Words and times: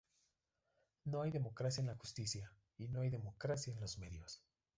No 1.03 1.21
hay 1.21 1.29
democracia 1.29 1.81
en 1.81 1.85
la 1.85 1.93
justicia 1.95 2.51
y 2.75 2.87
no 2.87 3.01
hay 3.01 3.11
democracia 3.11 3.71
en 3.71 3.81
los 3.81 3.99
medios. 3.99 4.41